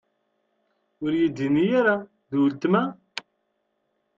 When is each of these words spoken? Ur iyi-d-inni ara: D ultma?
Ur 1.03 1.11
iyi-d-inni 1.13 1.65
ara: 1.79 1.95
D 2.29 2.31
ultma? 2.43 2.83